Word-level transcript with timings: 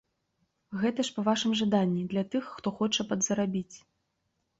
Гэта 0.83 1.03
ж 1.09 1.11
па 1.17 1.21
вашым 1.27 1.53
жаданні, 1.59 2.05
для 2.13 2.23
тых, 2.37 2.47
хто 2.55 2.73
хоча 2.79 3.05
падзарабіць. 3.13 3.77